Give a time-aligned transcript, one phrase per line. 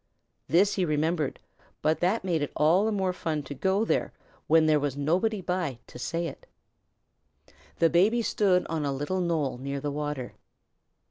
[0.47, 1.39] This he remembered,
[1.83, 4.13] but that made it seem all the more fun to go there
[4.47, 6.47] when there was nobody by to say it.
[7.77, 10.33] The Baby stood on a little knoll near the water.